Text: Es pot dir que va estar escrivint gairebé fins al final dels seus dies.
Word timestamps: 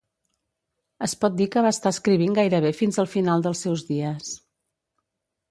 Es 1.07 1.13
pot 1.23 1.35
dir 1.41 1.47
que 1.55 1.63
va 1.67 1.73
estar 1.77 1.91
escrivint 1.97 2.39
gairebé 2.41 2.73
fins 2.81 2.99
al 3.05 3.11
final 3.13 3.45
dels 3.49 3.63
seus 3.67 3.87
dies. 3.93 4.35